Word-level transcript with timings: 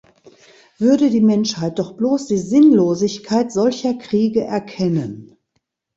Würde 0.79 1.11
die 1.11 1.21
Menschheit 1.21 1.77
doch 1.77 1.91
bloß 1.95 2.25
die 2.25 2.39
Sinnlosigkeit 2.39 3.51
solcher 3.51 3.93
Kriege 3.93 4.41
erkennen! 4.43 5.37